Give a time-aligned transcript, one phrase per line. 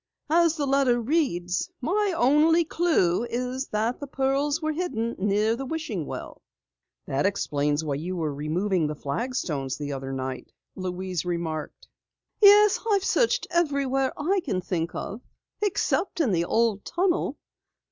[0.31, 5.63] As the letter reads, my only clue is that the pearls were hidden near the
[5.67, 6.41] wishing well."
[7.05, 11.87] "That explains why you were removing the flagstones the other night," Louise remarked.
[12.41, 15.21] "Yes, I've searched everywhere I can think of
[15.61, 17.37] except in the old tunnel.